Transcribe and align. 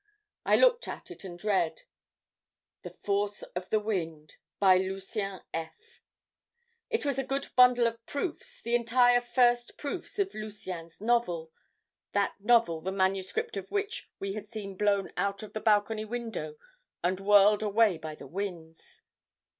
"I 0.47 0.55
looked 0.55 0.87
at 0.87 1.11
it 1.11 1.23
and 1.23 1.43
read: 1.43 1.83
"'"The 2.81 2.89
Force 2.89 3.43
of 3.43 3.69
the 3.69 3.79
Wind," 3.79 4.33
by 4.57 4.77
Lucien 4.77 5.41
F.' 5.53 6.01
"It 6.89 7.05
was 7.05 7.19
a 7.19 7.23
good 7.23 7.49
bundle 7.55 7.85
of 7.85 8.03
proofs, 8.07 8.63
the 8.63 8.73
entire 8.73 9.21
first 9.21 9.77
proofs 9.77 10.17
of 10.17 10.33
Lucien's 10.33 11.01
novel, 11.01 11.51
that 12.13 12.33
novel 12.41 12.81
the 12.81 12.91
manuscript 12.91 13.55
of 13.55 13.69
which 13.69 14.09
we 14.17 14.33
had 14.33 14.49
seen 14.49 14.75
blown 14.75 15.11
out 15.17 15.43
of 15.43 15.53
the 15.53 15.61
balcony 15.61 16.05
window 16.05 16.57
and 17.03 17.19
whirled 17.19 17.61
away 17.61 17.99
by 17.99 18.15
the 18.15 18.25
winds. 18.25 19.03